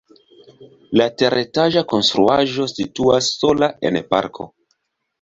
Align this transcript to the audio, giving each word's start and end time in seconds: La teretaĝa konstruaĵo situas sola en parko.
La 0.99 1.07
teretaĝa 1.23 1.85
konstruaĵo 1.93 2.69
situas 2.75 3.31
sola 3.45 3.73
en 3.91 4.05
parko. 4.15 4.53